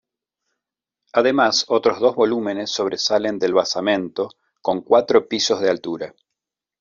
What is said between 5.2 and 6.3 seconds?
pisos de altura.